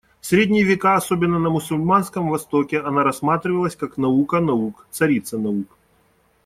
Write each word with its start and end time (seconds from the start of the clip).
В 0.19 0.25
Средние 0.25 0.63
века, 0.63 0.95
особенно 0.95 1.37
на 1.37 1.51
мусульманском 1.51 2.29
Востоке 2.31 2.79
она 2.81 3.03
рассматривалась 3.03 3.75
как 3.75 3.97
наука 3.97 4.39
наук, 4.39 4.87
царица 4.89 5.37
наук. 5.37 5.77